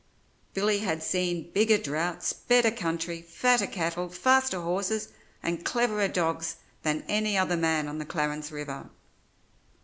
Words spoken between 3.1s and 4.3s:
fatter cattle,